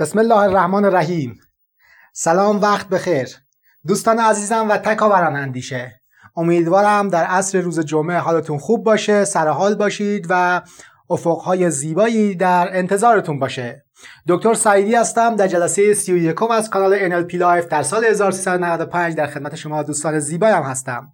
[0.00, 1.40] بسم الله الرحمن الرحیم.
[2.12, 3.28] سلام وقت بخیر.
[3.86, 6.00] دوستان عزیزم و تکاوران اندیشه.
[6.36, 10.62] امیدوارم در عصر روز جمعه حالتون خوب باشه سرحال باشید و
[11.10, 13.84] افقهای زیبایی در انتظارتون باشه.
[14.28, 19.54] دکتر سعیدی هستم در جلسه 31 از کانال NLP Life در سال 1395 در خدمت
[19.54, 21.12] شما دوستان زیبایم هستم.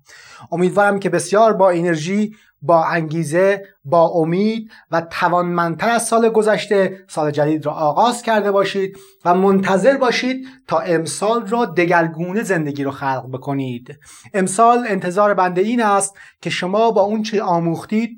[0.53, 7.31] امیدوارم که بسیار با انرژی با انگیزه با امید و توانمندتر از سال گذشته سال
[7.31, 13.27] جدید را آغاز کرده باشید و منتظر باشید تا امسال را دگرگونه زندگی رو خلق
[13.33, 13.99] بکنید.
[14.35, 18.11] امسال انتظار بنده این است که شما با اون چه آموختید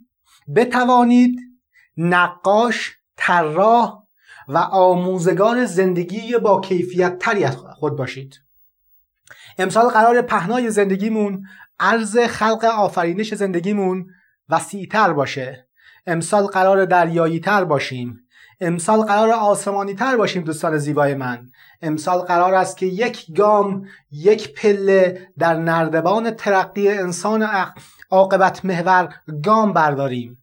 [0.57, 1.41] بتوانید
[1.97, 4.03] نقاش طراح
[4.49, 8.35] و آموزگار زندگی با کیفیت تری از خود باشید.
[9.59, 11.43] امسال قرار پهنای زندگیمون
[11.81, 14.07] عرض خلق آفرینش زندگیمون
[14.49, 15.69] وسیعتر باشه.
[16.07, 18.21] امسال قرار دریایی تر باشیم.
[18.61, 21.51] امسال قرار آسمانی تر باشیم دوستان زیبای من.
[21.83, 27.49] امسال قرار است که یک گام یک پله در نردبان ترقی انسان
[28.11, 30.39] عاقبت محور گام برداریم.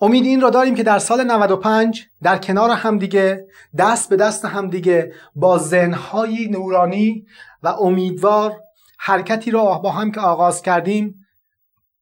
[0.00, 3.46] امید این را داریم که در سال 95 در کنار همدیگه
[3.78, 7.26] دست به دست همدیگه با ذهنهای نورانی
[7.62, 8.60] و امیدوار
[8.98, 11.14] حرکتی را با هم که آغاز کردیم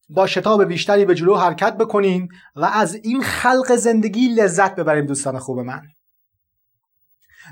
[0.08, 5.38] با شتاب بیشتری به جلو حرکت بکنیم و از این خلق زندگی لذت ببریم دوستان
[5.38, 5.82] خوب من.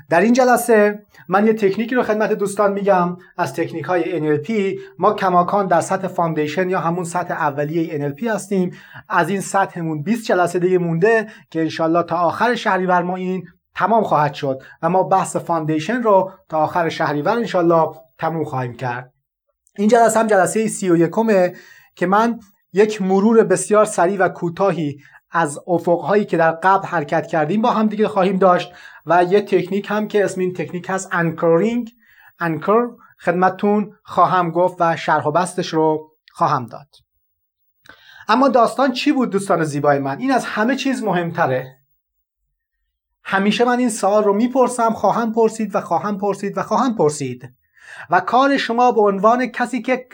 [0.09, 3.17] در این جلسه من یه تکنیکی رو خدمت دوستان میگم.
[3.37, 8.71] از تکنیک های NLP ما کماکان در سطح foundation یا همون سطح اولیه NLP هستیم.
[9.09, 13.43] از این سطحمون 20 جلسه دیگه مونده که انشالله تا آخر شهریور ما این
[13.75, 19.13] تمام خواهد شد و ما بحث foundation رو تا آخر شهریور انشالله تموم خواهیم کرد.
[19.77, 21.53] این جلسه هم جلسه سی و یکمه
[21.95, 22.39] که من
[22.73, 24.97] یک مرور بسیار سریع و کوتاهی
[25.37, 28.71] از افقهایی که در قبل حرکت کردیم با هم دیگه خواهیم داشت
[29.05, 31.91] و یه تکنیک هم که اسم این تکنیک هست anchoring
[32.39, 32.87] anchor
[33.19, 36.87] خدمتتون خواهم گفت و شرح و بسطش رو خواهم داد.
[38.27, 41.77] اما داستان چی بود دوستان زیبای من؟ این از همه چیز مهمتره.
[43.23, 47.55] همیشه من این سوال رو می‌پرسم خواهم پرسید و خواهم پرسید و خواهم پرسید.
[48.09, 50.07] و کار شما به عنوان کسی که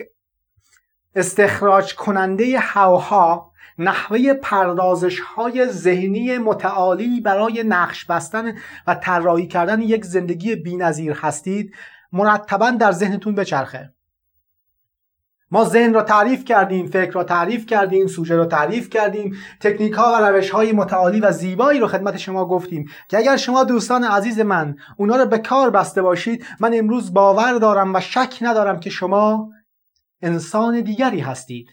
[1.16, 8.54] استخراج کننده هوها نحوه پردازش های ذهنی متعالی برای نقش بستن
[8.88, 11.74] و طراحی کردن یک زندگی بینظیر هستید
[12.12, 13.94] مرتبا در ذهنتون بچرخه.
[15.52, 20.14] ما ذهن را تعریف کردیم فکر را تعریف کردیم سوژه را تعریف کردیم تکنیک ها
[20.14, 24.40] و روش های متعالی و زیبایی رو خدمت شما گفتیم که اگر شما دوستان عزیز
[24.40, 28.90] من اونا رو به کار بسته باشید من امروز باور دارم و شک ندارم که
[28.90, 29.50] شما
[30.22, 31.70] انسان دیگری هستید.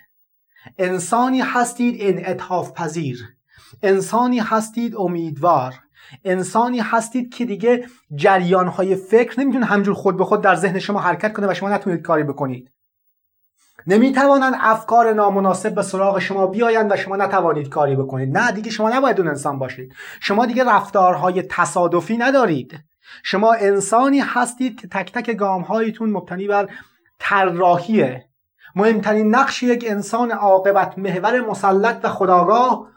[0.78, 3.28] انسانی هستید انعطاف پذیر.
[3.82, 5.74] انسانی هستید امیدوار.
[6.24, 11.32] انسانی هستید که دیگه جریانهای فکر نمی‌تونه همجور خود به خود در ذهن شما حرکت
[11.32, 12.70] کنه و شما نتونید کاری بکنید.
[13.86, 18.38] نمی‌توانند افکار نامناسب به سراغ شما بیایند و شما نتوانید کاری بکنید.
[18.38, 19.94] نه دیگه شما نباید اون انسان باشید.
[20.20, 22.78] شما دیگه رفتارهای تصادفی ندارید.
[23.22, 26.68] شما انسانی هستید که تک تک گامهایتون مبتنی بر
[27.18, 28.27] طراحیه.
[28.74, 32.88] مهمترین نقش یک انسان عاقبت محور مسلط و خداگاه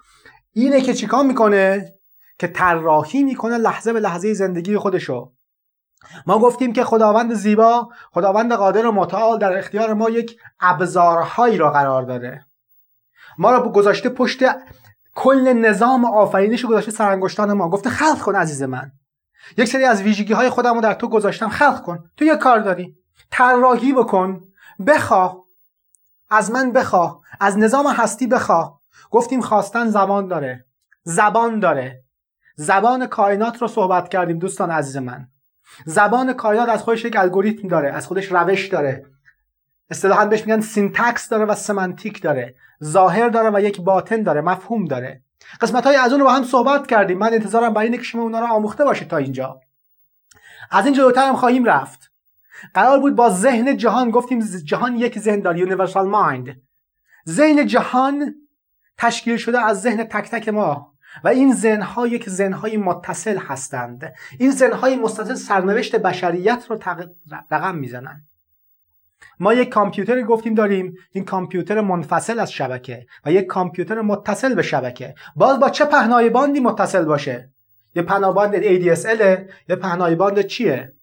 [0.53, 1.93] اینه که چیکار می‌کنه؟
[2.39, 5.31] که طراحی می‌کنه لحظه به لحظه زندگی خودشو.
[6.27, 11.71] ما گفتیم که خداوند زیبا خداوند قادر و متعال در اختیار ما یک ابزارهایی را
[11.71, 12.45] قرار داده.
[13.37, 14.43] ما را گذاشته پشت
[15.15, 17.69] کل نظام آفرینش گذاشته سرانگشتان ما.
[17.69, 18.91] گفته خلق کن عزیز من.
[19.57, 21.49] یک سری از ویژگی های خودم رو در تو گذاشتم.
[21.49, 22.03] خلق کن.
[22.17, 22.95] تو یه کار داری.
[23.31, 24.41] طراحی بکن.
[24.87, 25.37] بخواه
[26.31, 28.81] از من بخواه از نظام هستی بخواه
[29.11, 30.65] گفتیم خواستن زبان داره.
[31.03, 32.03] زبان داره.
[32.55, 35.27] زبان کائنات رو صحبت کردیم دوستان عزیز من.
[35.85, 39.05] زبان کائنات از خودش یک الگوریتم داره از خودش روش داره.
[39.89, 42.55] اصطلاحا بهش میگن syntax داره و semantic داره.
[42.83, 45.21] ظاهر داره و یک باطن داره مفهوم داره.
[45.61, 47.17] قسمت های از اون رو با هم صحبت کردیم.
[47.17, 49.59] من انتظارم برای اینه که شما اونا رو آموخته باشید تا اینجا.
[50.71, 52.10] از این جلوتر هم خواهیم رفت.
[52.73, 56.61] قرار بود با ذهن جهان گفتیم جهان یک ذهن داره یونیورسال مایند
[57.29, 58.35] ذهن جهان
[58.97, 60.91] تشکیل شده از ذهن تک تک ما
[61.23, 64.13] و این ذهنها یک ذهنهای متصل هستند.
[64.39, 66.79] این ذهنهای متصل سرنوشت بشریت رو
[67.51, 68.27] رقم می‌زنند
[69.39, 74.61] ما یک کامپیوتر گفتیم داریم این کامپیوتر منفصل از شبکه و یک کامپیوتر متصل به
[74.61, 75.15] شبکه.
[75.35, 77.49] باز با چه پهنای باندی متصل باشه؟
[77.95, 79.21] یه پهنای باند ADSL
[79.69, 80.93] یه پهنای باند چیه؟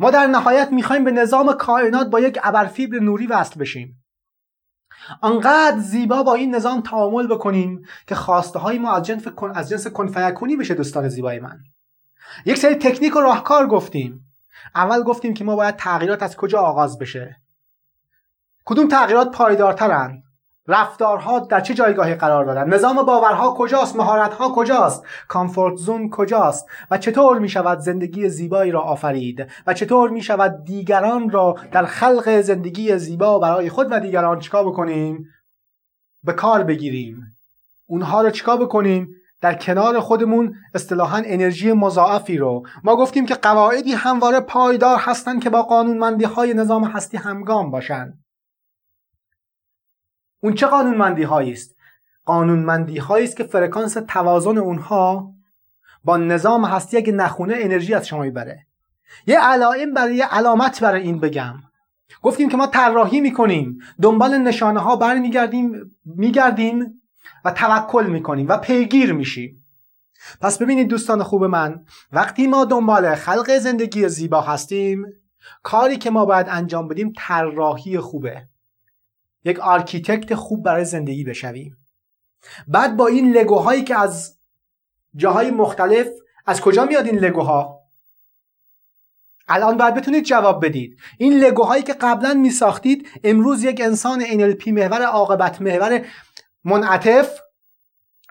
[0.00, 4.04] ما در نهایت می‌خوایم به نظام کائنات با یک ابرفیبر نوری وصل بشیم.
[5.22, 9.24] انقدر زیبا با این نظام تعامل بکنیم که خواسته های ما از جنس
[9.54, 11.58] از جنس کن فیکونی بشه دوستان زیبای من.
[12.46, 14.26] یک سری تکنیک و راهکار گفتیم.
[14.74, 17.36] اول گفتیم که ما باید تغییرات از کجا آغاز بشه؟
[18.64, 20.22] کدوم تغییرات پایدارترن
[20.70, 26.98] رفتارها در چه جایگاهی قرار دارن نظام باورها کجاست؟ مهارتها کجاست؟ comfort zone کجاست؟ و
[26.98, 32.40] چطور می شود زندگی زیبایی را آفرید؟ و چطور می شود دیگران را در خلق
[32.40, 35.26] زندگی زیبا برای خود و دیگران چیکار بکنیم؟
[36.24, 37.22] به کار بگیریم.
[37.86, 39.08] اونها رو چیکار بکنیم؟
[39.40, 42.66] در کنار خودمون اصطلاحا انرژی مضاعفی رو.
[42.84, 48.19] ما گفتیم که قواعدی همواره پایدار هستند که با قانونمندی های نظام هستی همگام باشند.
[50.40, 51.76] اون چه قانونمندی هایی است؟
[52.24, 55.34] قانونمندی هایی است که فرکانس توازن اونها
[56.04, 58.66] با نظام هستی اگه نخونه انرژی از شما می‌بره.
[59.26, 61.54] یه علائم برای یه علامت برای این بگم.
[62.22, 67.00] گفتیم که ما طراحی می‌کنیم دنبال نشانه ها برمیگردیم میگردیم
[67.44, 69.64] و توکل می‌کنیم و پیگیر میشیم.
[70.40, 75.06] پس ببینید دوستان خوب من وقتی ما دنبال خلق زندگی زیبا هستیم
[75.62, 78.49] کاری که ما باید انجام بدیم طراحی خوبه.
[79.44, 81.76] یک architect خوب برای زندگی بشویم.
[82.68, 84.38] بعد با این الگوهایی که از
[85.16, 86.08] جاهای مختلف
[86.46, 87.80] از کجا میاد این الگوها؟
[89.48, 90.96] الان باید بتونید جواب بدید.
[91.18, 96.06] این لگوهایی که قبلا می ساختید امروز یک انسان NLP محور عاقبت محور
[96.64, 97.40] منعطف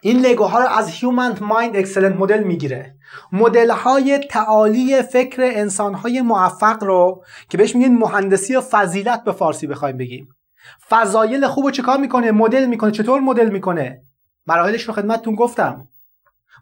[0.02, 2.96] این لگوها رو از Human Mind Excellent مدل می‌گیره.
[3.32, 9.32] مدل های تعالی فکر انسان های موفق رو که بهش میگن مهندسی و فضیلت به
[9.32, 10.36] فارسی بخوایم بگیم.
[10.90, 12.92] فضایل خوب رو چکار می‌کنه؟ مدل می‌کنه.
[12.92, 14.02] چطور مدل می‌کنه؟
[14.48, 15.88] مراحلش رو خدمتتون گفتم.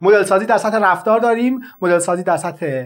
[0.02, 1.60] مدل سازی در سطح رفتار داریم.
[1.82, 2.86] مدل سازی در سطح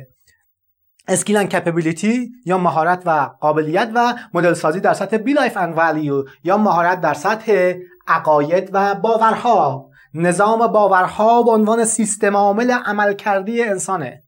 [1.07, 6.24] skill and capability یا مهارت و قابلیت و مدل سازی در سطح belief and value
[6.44, 7.74] یا مهارت در سطح
[8.08, 9.90] عقاید و باورها.
[10.13, 14.24] نظام باورها به عنوان سیستم عامل عملکردی انسانه.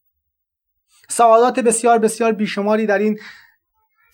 [1.10, 3.20] سوالات بسیار بسیار بیشماری در این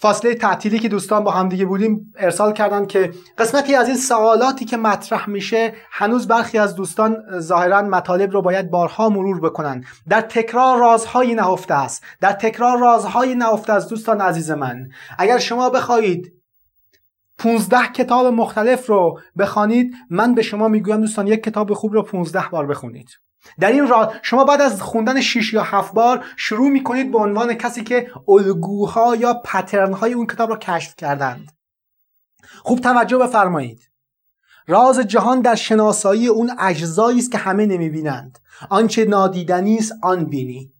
[0.02, 4.78] فاصله تعطیلی که دوستان با همدیگه بودیم ارسال کردن که قسمتی از این سوالاتی که
[4.78, 9.84] مطرح میشه هنوز برخی از دوستان ظاهرا مطالب رو باید بارها مرور بکنن.
[10.10, 12.04] در تکرار رازهایی نهفته است.
[12.22, 14.90] در تکرار رازهایی نهفته است دوستان عزیز من.
[15.18, 16.34] اگر شما بخواهید
[17.38, 22.50] 15 کتاب مختلف رو بخوانید من به شما می‌گویم دوستان یک کتاب خوب رو 15
[22.52, 23.10] بار بخونید.
[23.60, 27.54] در این راه شما بعد از خوندن 6 یا 7 بار شروع می‌کنید به عنوان
[27.54, 31.52] کسی که الگوها یا پترن های اون کتاب رو کشف کردند.
[32.64, 33.90] خوب توجه بفرمایید.
[34.68, 38.40] راز جهان در شناسایی اون اجزایی است که همه نمی‌بینند.
[38.70, 40.72] آنچه نادیدنی است آن بینی.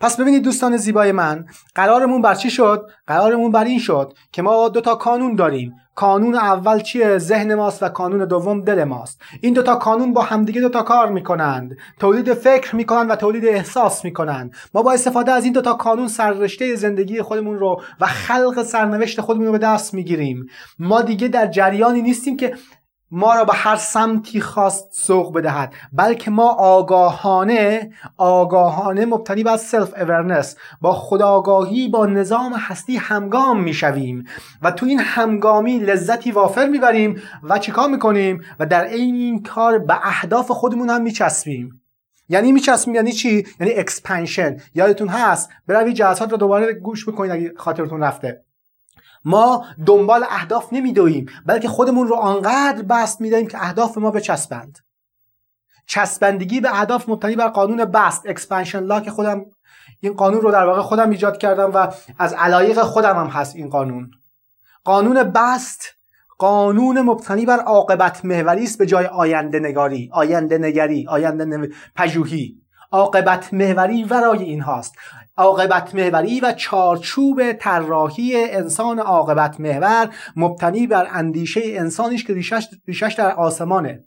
[0.00, 4.68] پس ببینید دوستان زیبای من قرارمون بر چی شد؟ قرارمون بر این شد که ما
[4.68, 5.74] دو تا کانون داریم.
[6.00, 9.20] کانون اول چیه؟ ذهن ماست و کانون دوم دل ماست.
[9.40, 11.76] این دوتا کانون با همدیگه دوتا کار می‌کنند.
[11.98, 14.54] تولید فکر می‌کنند و تولید احساس می‌کنند.
[14.74, 19.46] ما با استفاده از این دوتا کانون سررشته زندگی خودمون رو و خلق سرنوشت خودمون
[19.46, 20.46] رو به دست می‌گیریم.
[20.78, 22.54] ما دیگه در جریانی نیستیم که
[23.10, 30.56] ما را به هر سمتی خواست سوق بدهد بلکه ما آگاهانه آگاهانه مبتنی بر self-awareness
[30.80, 34.24] یا خودآگاهی با نظام هستی همگام می‌شویم
[34.62, 39.78] و تو این همگامی لذتی وافر می‌بریم و چیکار می‌کنیم؟ و در عین این کار
[39.78, 41.82] به اهداف خودمون هم میچسبیم.
[42.28, 47.52] یعنی میچسبیم یعنی چی؟ یعنی expansion یادتون هست؟ بروید جلسات رو دوباره گوش بکنید اگه
[47.56, 48.44] خاطرتون رفته.
[49.24, 54.78] ما دنبال اهداف نمیدویم بلکه خودمون رو آنقدر بسط می‌دهیم که اهداف ما بچسبند.
[55.86, 59.44] چسبندگی به اهداف مبتنی بر قانون بسط expansion law که خودم
[60.00, 63.68] این قانون رو در واقع خودم ایجاد کردم و از علایق خودم هم هست این
[63.68, 64.10] قانون.
[64.84, 65.82] قانون بسط
[66.38, 72.59] قانون مبتنی بر عاقبت محوری است به جای آینده نگاری آینده نگری آینده پژوهی.
[72.92, 74.94] عاقبت محوری ورای این هاست.
[75.36, 83.14] عاقبت محوری و چارچوب طراحی انسان عاقبت محور مبتنی بر اندیشه انسانیش که ریشش, ریشش
[83.18, 84.04] در آسمانه.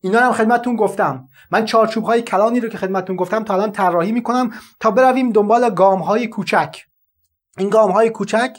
[0.00, 1.28] اینا هم خدمتتون گفتم.
[1.50, 5.70] من چارچوب های کلانی رو که خدمتتون گفتم تا الان طراحی می‌کنم تا برویم دنبال
[5.70, 6.82] گام های کوچک.
[7.58, 8.56] این گام های کوچک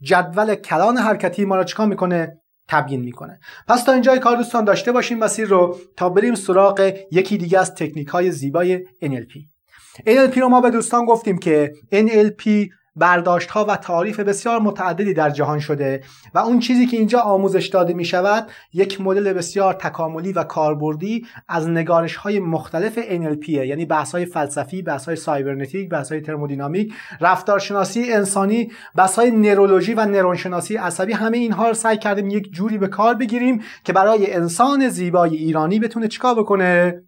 [0.00, 3.40] جدول کلان حرکتی ما را چکار می‌کنه؟ تبیین می‌کنه.
[3.68, 7.74] پس تا اینجای کار دوستان داشته باشیم مسیر رو تا بریم سراغ یکی دیگه از
[7.74, 9.54] تکنیک های زیبای NLP
[10.00, 15.30] NLP رو ما به دوستان گفتیم که NLP برداشت ها و تعریف بسیار متعددی در
[15.30, 16.02] جهان شده
[16.34, 21.26] و اون چیزی که اینجا آموزش داده می شود یک مدل بسیار تکاملی و کاربردی
[21.48, 26.92] از نگارش های مختلف NLP یعنی بحث های فلسفی، بحث های سایبرنتیک، بحث های ترمودینامیک،
[27.20, 32.78] رفتارشناسی انسانی، بحث های نرولوژی و نرونشناسی عصبی همه اینها رو سعی کردیم یک جوری
[32.78, 37.02] به کار بگیریم که برای انسان زیبای ایرانی بتونه چیکار بکنه؟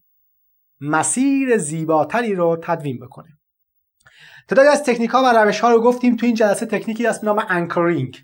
[0.80, 3.35] مسیر زیباتری رو تدوین بکنه.
[4.48, 6.66] تعدادی از تکنیک ها و روش ها رو گفتیم تو این جلسه.
[6.66, 8.16] تکنیکی هست به نام anchoring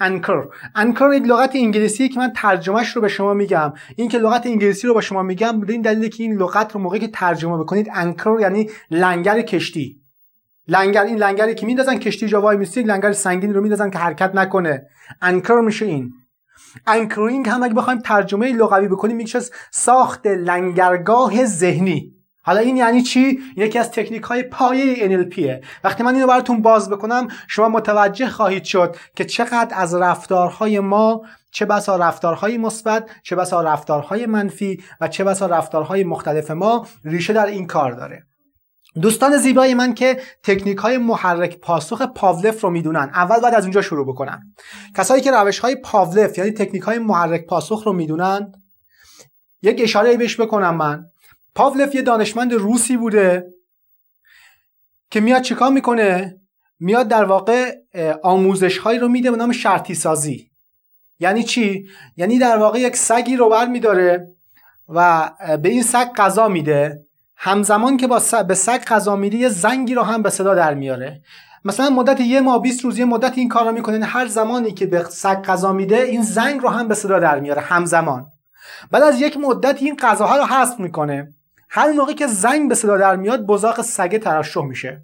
[0.00, 0.44] anchor
[0.74, 3.72] anchor یک لغت انگلیسی که من ترجمه‌ش رو به شما میگم.
[3.96, 6.80] این که لغت انگلیسی رو با شما میگم به این دلیل که این لغت رو
[6.80, 10.00] موقعی که ترجمه بکنید anchor یعنی لنگر کشتی.
[10.68, 14.82] لنگر این لنگری که میندازن کشتی جا وای لنگر سنگین رو میندازن که حرکت نکنه.
[15.22, 16.12] anchor میشه این.
[16.86, 19.40] anchoring هم اگه بخوایم ترجمه لغوی بکنیم میشه
[19.70, 22.13] ساخت لنگرگاه ذهنی.
[22.44, 26.90] حالا این یعنی چی؟ یکی از تکنیک های پایه NLP وقتی من اینو براتون باز
[26.90, 33.36] بکنم شما متوجه خواهید شد که چقدر از رفتارهای ما چه بسا رفتارهای مثبت چه
[33.36, 38.26] بسا رفتارهای منفی و چه بسا رفتارهای مختلف ما ریشه در این کار داره.
[39.02, 43.82] دوستان زیبای من که تکنیک های محرک پاسخ پاولف رو می‌دونن اول باید از اونجا
[43.82, 44.42] شروع بکنم.
[44.96, 48.52] کسایی که روش های پاولف یعنی تکنیک های محرک پاسخ رو می‌دونن
[49.62, 51.04] یک اشاره بهش بکنم من.
[51.54, 53.46] پاولف یه دانشمند روسی بوده
[55.10, 56.40] که میاد چیکار می‌کنه؟
[56.80, 57.76] میاد در واقع
[58.22, 60.50] آموزش هایی رو میده به نام شرطی سازی
[61.20, 64.28] یعنی چی؟ یعنی در واقع یک سگی رو بر میداره
[64.88, 65.30] و
[65.62, 67.00] به این سگ غذا میده.
[67.36, 71.22] همزمان که با به سگ غذا میده یه زنگی رو هم به صدا در میاره.
[71.64, 74.86] مثلا مدت یه ماه 20 روز یه مدت این کار رو می‌کنه هر زمانی که
[74.86, 77.62] به سگ غذا میده این زنگ رو هم به صدا در میاره.
[77.62, 78.26] همزمان.
[78.90, 81.34] بعد از یک مدت این غذاها رو حذف می‌کنه.
[81.76, 85.02] هر موقع که زنگ به صدا در میاد بزاق سگه ترشح میشه.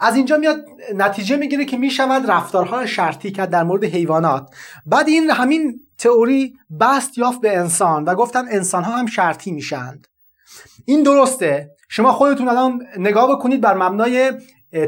[0.00, 4.50] از اینجا میاد نتیجه می‌گیره که می‌شود رفتارها شرطی کرد در مورد حیوانات.
[4.86, 10.06] بعد این همین تئوری بست یافت به انسان و گفتن انسان ها هم شرطی میشند
[10.84, 11.70] این درسته.
[11.88, 14.32] شما خودتون الان نگاه بکنید بر مبنای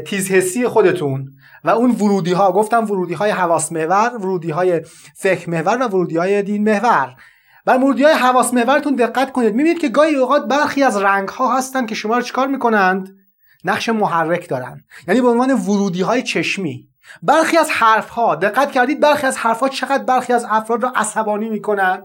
[0.07, 1.29] تیزحسی خودتون
[1.63, 4.81] و اون ورودی ها گفتم ورودی های حواس محور ورودی های
[5.15, 7.15] فکر محور و ورودی های دین محور
[7.65, 9.55] بر ورودی های حواس محورتون دقت کنید.
[9.55, 13.15] می‌بینید که گاهی اوقات برخی از رنگ ها هستن که شما رو چیکار می‌کنند؟
[13.63, 14.81] نقش محرک دارن.
[15.07, 16.87] یعنی به عنوان ورودی های چشمی.
[17.23, 20.93] برخی از حرف ها دقت کردید برخی از حرف ها چقدر برخی از افراد را
[20.95, 22.03] عصبانی می‌کنند؟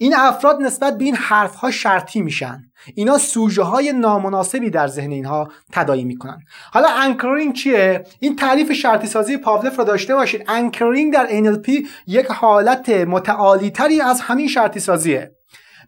[0.00, 2.62] این افراد نسبت به این حرف ها شرطی میشن.
[2.94, 6.38] اینا سوژه های نامناسبی در ذهن اینها تداعی می‌کنن.
[6.72, 10.44] حالا anchoring چیه؟ این تعریف شرطی سازی پاولوف را داشته باشید.
[10.48, 15.32] anchoring در NLP یک حالت متعالی تری از همین شرطی سازیه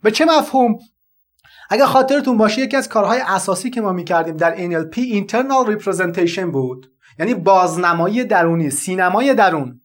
[0.02, 0.78] به چه مفهوم؟
[1.70, 6.86] اگر خاطرتون باشه یکی از کارهای اساسی که ما می‌کردیم در NLP internal representation بود.
[7.18, 9.79] یعنی بازنمایی درونی سینمای درون.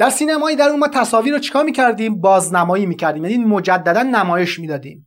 [0.00, 3.24] در سینمایی در اون ما تصاویر رو چیکار می‌کردیم؟ بازنمایی می‌کردیم.
[3.24, 5.06] یعنی مجددا نمایش می‌دادیم.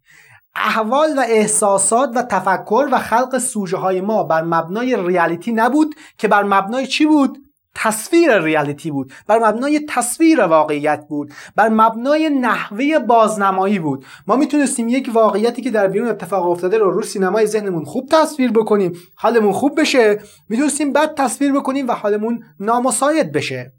[0.55, 6.27] احوال و احساسات و تفکر و خلق سوژه های ما بر مبنای ریالیتی نبود که
[6.27, 7.38] بر مبنای چی بود؟
[7.75, 9.13] تصویر ریالیتی بود.
[9.27, 11.33] بر مبنای تصویر واقعیت بود.
[11.55, 14.05] بر مبنای نحوه بازنمایی بود.
[14.27, 18.51] ما می‌تونستیم یک واقعیتی که در بیرون اتفاق افتاده رو رو سینمای ذهنمون خوب تصویر
[18.51, 23.71] بکنیم حالمون خوب بشه می‌تونستیم بد تصویر بکنیم و حالمون نامساعد بشه.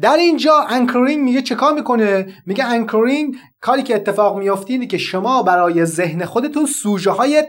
[0.00, 4.98] در اینجا anchoring میگه چه کار می‌کنه؟ میگه anchoring کاری که اتفاق میافته اینه که
[4.98, 7.44] شما برای ذهن خودتون سوژه های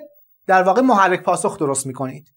[0.47, 2.27] در واقع محرک پاسخ درست می‌کنید.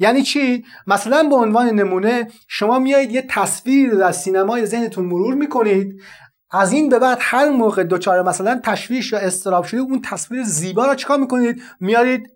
[0.00, 6.00] یعنی چی؟ مثلا به عنوان نمونه شما میایید یه تصویر در سینمای ذهنتون مرور می‌کنید.
[6.50, 10.86] از این به بعد هر موقع دچار مثلا تشویش یا اضطراب شده اون تصویر زیبا
[10.86, 12.30] رو چیکار می‌کنید؟ میارید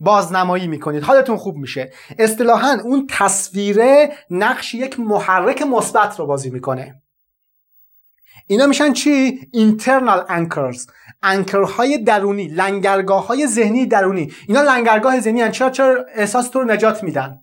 [0.00, 1.02] بازنمایی می‌کنید.
[1.02, 1.92] حالتون خوب میشه.
[2.18, 7.02] اصطلاحا اون تصویره نقش یک محرک مثبت رو بازی می‌کنه.
[8.46, 10.90] اینا میشن چی؟ Internal anchors.
[11.22, 14.32] انکرهای درونی لنگرگاه های ذهنی درونی.
[14.48, 15.50] اینا لنگرگاه ذهنی هن.
[15.50, 17.40] چرا؟ چرا احساس تو رو نجات میدن؟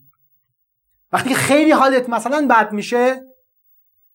[1.12, 3.22] وقتی که خیلی حالت مثلا بد میشه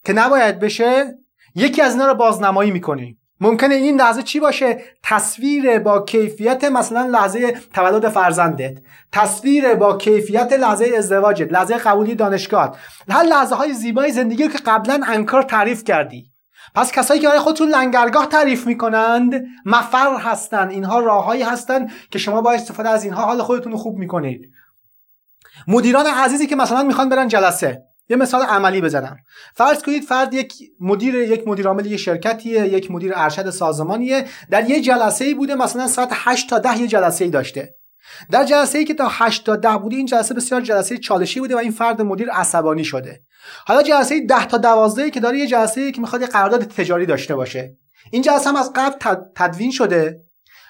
[0.04, 1.14] که نباید بشه
[1.54, 3.18] یکی از اینا رو بازنمایی می‌کنی.
[3.40, 8.78] ممکنه این لحظه چی باشه؟ تصویر با کیفیت مثلا لحظه تولد فرزندت.
[9.12, 12.76] تصویر با کیفیت لحظه ازدواجت لحظه قبولی دانشگاه
[13.08, 16.30] هر لحظه های زیبای زندگی که قبلا انکار تعریف کردی.
[16.74, 22.40] پس کسایی که برای خودتون لنگرگاه تعریف می‌کنند مفر هستند اینها راههایی هستند که شما
[22.40, 24.50] با استفاده از اینها حال خودتون رو خوب می‌کنید.
[25.68, 27.85] مدیران عزیزی که مثلا می‌خوان برن جلسه.
[28.08, 29.16] یه مثال عملی بزنم.
[29.54, 34.25] فرض کنید فرد یک مدیر یک مدیر عامل یک شرکتیه یک مدیر ارشد سازمانیه.
[34.50, 37.75] در یه جلسه ای بوده مثلا ساعت 8 تا 10 یه جلسه ای داشته.
[38.30, 41.54] در جلسه ای که تا 8 تا 10 بوده این جلسه بسیار جلسه چالشی بوده
[41.54, 43.20] و این فرد مدیر عصبانی شده.
[43.66, 47.06] حالا جلسه 10 تا 12 که داره یه جلسه ای که می‌خواد یه قرارداد تجاری
[47.06, 47.76] داشته باشه.
[48.12, 50.20] این جلسه هم از قبل تدوین شده.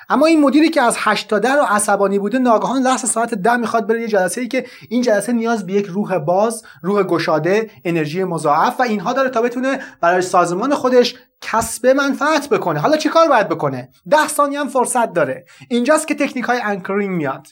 [0.09, 3.57] اما این مدیری که از 8 تا 10 رو عصبانی بوده ناگهان لحظه ساعت 10
[3.57, 7.71] می‌خواد بره یه جلسه ای که این جلسه نیاز به یک روح باز روح گشاده
[7.85, 12.81] انرژی مضاعف و اینها داره تا بتونه برای سازمان خودش کسب منفعت بکنه.
[12.81, 15.45] حالا چی کار باید بکنه؟ 10 ثانیه هم فرصت داره.
[15.69, 17.47] اینجاست که تکنیک های anchoring میاد.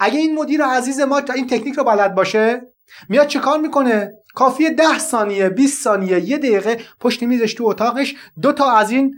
[0.00, 2.60] اگه این مدیر عزیز ما این تکنیک رو بلد باشه
[3.08, 8.14] میاد چه کار می‌کنه؟ کافیه 10 ثانیه 20 ثانیه یه دقیقه پشت میزش تو اتاقش
[8.42, 9.14] دو تا از این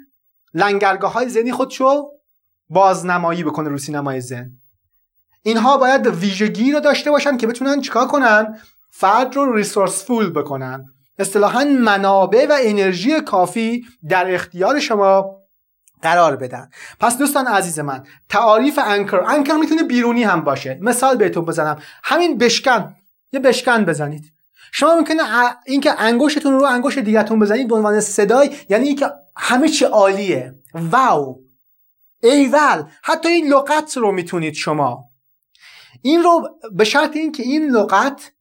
[0.54, 2.10] لنگرگاه های ذهنی خودشو
[2.70, 4.50] بازنمایی بکنه رو سینمای ذهن
[5.42, 8.58] اینها باید ویژگی رو داشته باشن که بتونن چیکار کنن؟
[8.90, 10.84] فرد رو ریسورسفول بکنن.
[11.18, 15.36] اصطلاحا منابع و انرژی کافی در اختیار شما
[16.02, 16.70] قرار بدن.
[17.00, 19.20] پس دوستان عزیز من تعاریف انکر.
[19.26, 20.78] انکر می‌تونه بیرونی هم باشه.
[20.82, 21.78] مثال بهتون بزنم.
[22.02, 22.96] همین بشکن.
[23.32, 24.32] یه بشکن بزنید.
[24.72, 25.22] شما ممکنه
[25.66, 30.54] اینکه انگشتتون رو انگشت دیگهتون بزنید به عنوان صدای یعنی اینکه همه چی عالیه.
[30.74, 31.38] واو.
[32.22, 35.04] ایول حتی این لغت رو می‌تونید شما.
[36.02, 38.32] این رو به شرط اینکه این لغت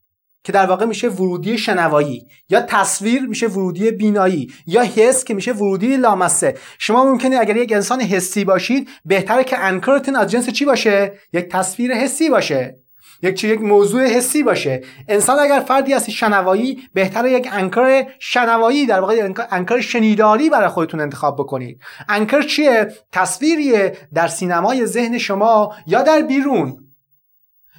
[0.43, 5.51] که در واقع میشه ورودی شنوایی یا تصویر میشه ورودی بینایی یا حس که میشه
[5.51, 6.57] ورودی لامسه.
[6.79, 11.49] شما ممکنه اگر یک انسان حسی باشید بهتره که انکرتون از جنس چی باشه؟ یک
[11.49, 12.75] تصویر حسی باشه.
[13.21, 14.81] یک چی یک موضوع حسی باشه.
[15.07, 20.99] انسان اگر فردی هستی شنوایی بهتره یک انکر شنوایی در واقع انکر شنیداری برای خودتون
[20.99, 21.81] انتخاب بکنید.
[22.09, 26.85] انکر چیه؟ تصویریه در سینمای ذهن شما یا در بیرون؟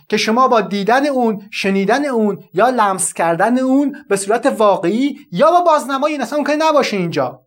[0.08, 5.50] که شما با دیدن اون شنیدن اون یا لمس کردن اون به صورت واقعی یا
[5.50, 7.46] با بازنمایی اصلا ممکن نباشه اینجا.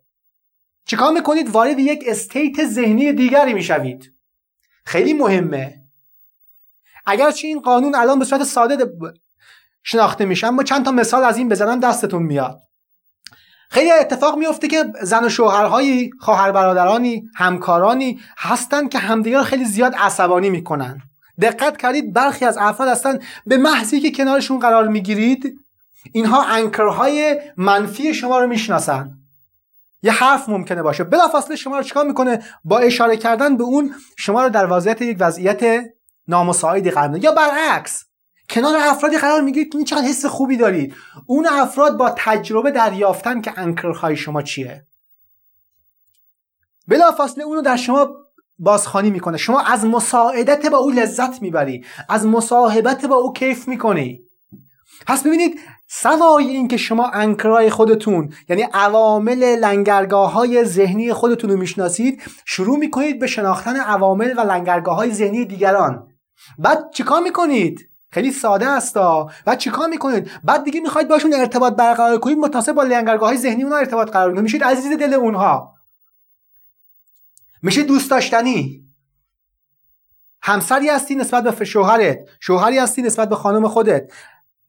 [0.86, 4.12] چیکار می‌کنید؟ وارد یک استیت ذهنی دیگری می‌شوید.
[4.84, 5.83] خیلی مهمه.
[7.06, 8.92] اگرچه این قانون الان به صورت ساده
[9.82, 12.60] شناخته میشه اما چند تا مثال از این بزنم دستتون میاد.
[13.70, 19.94] خیلی اتفاق میفته که زن و شوهرهایی خواهر برادرانی همکارانی هستن که همدیگر خیلی زیاد
[19.94, 21.00] عصبانی می‌کنن.
[21.40, 25.60] دقت کردید برخی از افراد هستن به محضی که کنارشون قرار می‌گیرید
[26.12, 29.10] اینها انکرهای منفی شما رو می‌شناسن.
[30.02, 31.04] یه حرف ممکنه باشه.
[31.04, 35.16] بلافاصله شما رو چیکار می‌کنه؟ با اشاره کردن به اون شما رو در وضعیت یک
[35.20, 35.84] وضعیت
[36.28, 38.04] نامساعدی قرار یا برعکس
[38.50, 40.94] کنار افرادی قرار می‌گیرید که چقدر حس خوبی دارید
[41.26, 44.86] اون افراد با تجربه دریافتن که انکرهای شما چیه؟
[46.88, 48.08] بلافاصله اونو در شما
[48.58, 49.36] بازخانی می‌کنه.
[49.36, 51.84] شما از مساعدت با او لذت می‌بری.
[52.08, 54.20] از مصاحبت با او کیف می‌کنی.
[55.06, 61.56] پس ببینید سوای این که شما انکرای خودتون یعنی عوامل لنگرگاه های ذهنی خودتون رو
[61.56, 66.13] می‌شناسید شروع می‌کنید به شناختن عوامل و لنگرگاه های ذهنی دیگران.
[66.58, 72.18] بعد چیکار می‌کنید؟ خیلی ساده استا بعد چیکار می‌کنید؟ بعد دیگه می‌خواید باشون ارتباط برقرار
[72.18, 75.74] کنید متناسب با لنگرگاه های ذهنی اونها ارتباط قرار کنید میشید عزیز دل اونها.
[77.62, 78.84] میشید دوست داشتنی.
[80.42, 82.18] همسری هستی نسبت به شوهرت.
[82.40, 84.12] شوهری هستی نسبت به خانم خودت.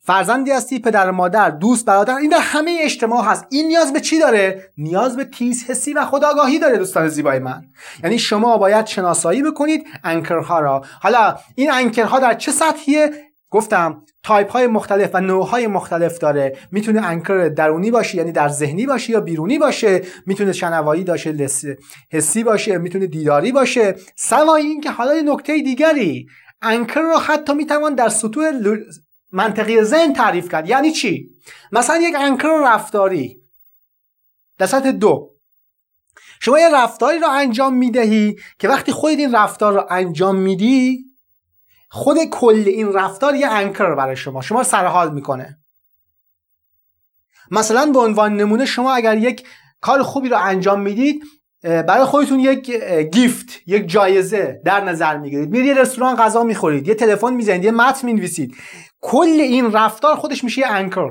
[0.06, 3.46] فرزندی هستی پدر مادر دوست برادر این در همه اجتماع هست.
[3.50, 7.64] این نیاز به چی داره؟ نیاز به تیز حسی و خودآگاهی داره دوستان زیبای من.
[8.04, 10.82] یعنی شما باید شناسایی بکنید anchor ها را.
[11.02, 13.12] حالا این anchor ها در چه سطحیه؟
[13.50, 16.58] گفتم تایپ های مختلف و نوع های مختلف داره.
[16.72, 20.02] می‌تونه anchor درونی باشه یعنی در ذهنی باشه یا بیرونی باشه.
[20.26, 21.48] می‌تونه شنوایی داشه
[22.12, 23.96] حسی باشه می‌تونه دیداری باشه.
[24.16, 26.28] سوای این که حالا نکته دیگری
[26.62, 28.52] انکر رو حتی می‌توان در سطوح
[29.36, 30.70] منطقی ذهن تعریف کرد.
[30.70, 31.30] یعنی چی؟
[31.72, 33.42] مثلا یک انکر رفتاری.
[34.58, 35.32] در سطح دو.
[36.40, 41.06] شما یه رفتاری رو انجام می‌دهی که وقتی خودت این رفتار رو انجام میدی
[41.90, 44.42] خود کل این رفتار یه انکر برای شما.
[44.42, 45.60] شما سرحال می‌کنه.
[47.52, 49.48] مثلا به عنوان نمونه شما اگر یک
[49.82, 51.24] کار خوبی رو انجام می‌دید
[51.66, 52.72] برای خودتون یک
[53.12, 55.50] گیفت یک جایزه در نظر می‌گیرید.
[55.50, 58.56] میرید یه رستوران غذا می‌خورید یه تلفن می‌زنید یه متن می‌نویسید.
[59.02, 61.10] کل این رفتار خودش میشه یه انکر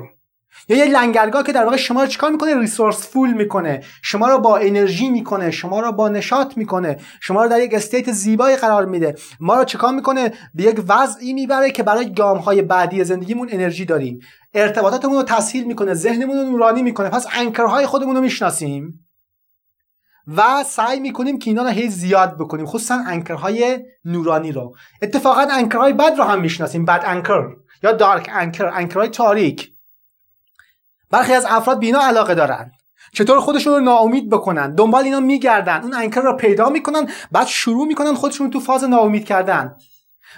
[0.69, 3.83] یا یه لنگرگاه که در واقع شما رو چیکار می‌کنه؟ ریسورس فول می‌کنه.
[4.01, 8.11] شما رو با انرژی می‌کنه شما رو با نشاط می‌کنه شما رو در یک استیت
[8.11, 9.15] زیبایی قرار میده.
[9.39, 13.85] ما رو چیکار می‌کنه؟ به یک وضعی می‌بره که برای گام های بعدی زندگیمون انرژی
[13.85, 14.19] داریم.
[14.53, 17.09] ارتباطاتمون رو تسهیل می‌کنه ذهنمون رو نورانی می‌کنه.
[17.09, 19.04] پس انکرهای خودمون رو می‌شناسیم.
[20.27, 24.75] و سعی می‌کنیم که اینا رو هی زیاد بکنیم خصوصا انکرهای نورانی رو.
[25.01, 29.71] اتفاقا انکرهای بد رو هم می‌شناسیم بد انکر یا دارک انکر انکرهای تاریک.
[31.11, 32.71] برخی از افراد بینا علاقه دارن.
[33.13, 37.87] چطور خودشون رو ناامید بکنن دنبال اینا میگردن اون انکر رو پیدا می‌کنن بعد شروع
[37.87, 39.75] می‌کنن خودشون تو فاز ناامید کردن.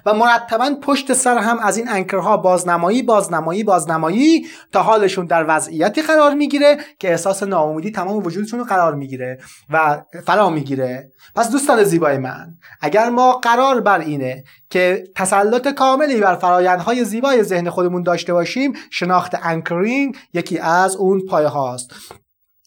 [0.06, 5.46] و مرتباً پشت سر هم از این anchor ها بازنمایی بازنمایی بازنمایی تا حالشون در
[5.48, 9.38] وضعیتی قرار می‌گیره که احساس ناامیدی تمام وجودشون رو قرار می‌گیره
[9.70, 11.12] و فرا می‌گیره.
[11.36, 12.48] پس دوستان زیبای من
[12.82, 18.74] اگر ما قرار بر اینه که تسلط کاملی بر فرایندهای زیبای ذهن خودمون داشته باشیم
[18.92, 21.92] شناخت anchoring یکی از اون پایه هاست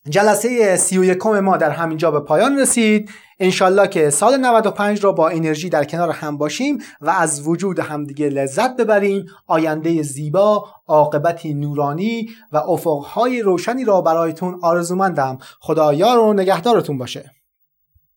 [0.08, 3.10] جلسه سی و یکم ما در همینجا به پایان رسید.
[3.40, 8.28] انشالله که سال 95 را با انرژی در کنار هم باشیم و از وجود همدیگه
[8.28, 9.26] لذت ببریم.
[9.46, 15.38] آینده زیبا عاقبتی نورانی و افقهای روشنی را برایتون آرزومندم.
[15.60, 17.39] خدا یار و نگهدارتون باشه.